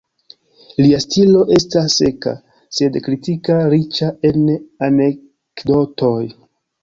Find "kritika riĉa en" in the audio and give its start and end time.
3.07-4.49